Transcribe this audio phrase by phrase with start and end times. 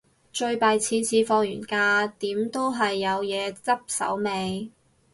[0.33, 4.71] 最弊次次放完假，點都係有嘢執手尾